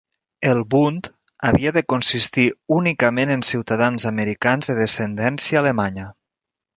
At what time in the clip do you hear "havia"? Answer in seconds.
1.49-1.73